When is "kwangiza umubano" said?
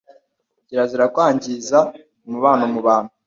1.13-2.63